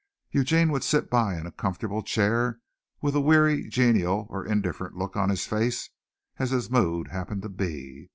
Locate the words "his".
5.29-5.45, 6.49-6.71